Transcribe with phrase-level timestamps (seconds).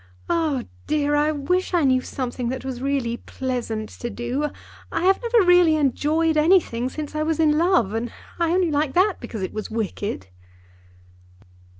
[0.31, 4.49] Oh, dear, I wish I knew something that was really pleasant to do.
[4.91, 8.95] I have never really enjoyed anything since I was in love, and I only liked
[8.95, 10.25] that because it was wicked."